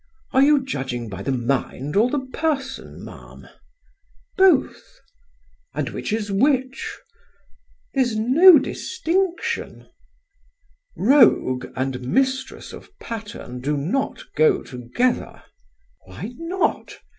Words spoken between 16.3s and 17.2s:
not?